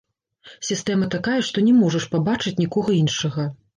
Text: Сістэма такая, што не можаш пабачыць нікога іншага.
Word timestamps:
Сістэма 0.69 1.09
такая, 1.15 1.37
што 1.49 1.63
не 1.67 1.73
можаш 1.81 2.07
пабачыць 2.17 2.59
нікога 2.63 2.91
іншага. 3.03 3.51